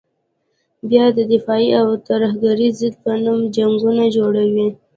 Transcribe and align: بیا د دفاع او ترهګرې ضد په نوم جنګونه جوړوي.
بیا 0.89 1.05
د 1.17 1.19
دفاع 1.33 1.63
او 1.81 1.87
ترهګرې 2.07 2.67
ضد 2.79 2.93
په 3.03 3.11
نوم 3.23 3.39
جنګونه 3.55 4.03
جوړوي. 4.15 4.67